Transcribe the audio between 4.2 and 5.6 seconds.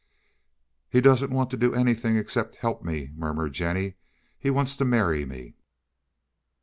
"He wants to marry me."